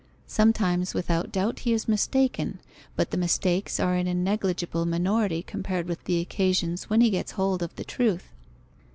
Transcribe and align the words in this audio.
Sometimes, 0.25 0.95
without 0.95 1.31
doubt, 1.31 1.59
he 1.59 1.73
is 1.73 1.87
mistaken, 1.87 2.57
but 2.95 3.11
the 3.11 3.17
mistakes 3.17 3.79
are 3.79 3.95
in 3.95 4.07
a 4.07 4.15
negligible 4.15 4.83
minority 4.83 5.43
compared 5.43 5.87
with 5.87 6.05
the 6.05 6.19
occasions 6.19 6.89
when 6.89 7.01
he 7.01 7.11
gets 7.11 7.33
hold 7.33 7.61
of 7.61 7.75
the 7.75 7.83
truth. 7.83 8.29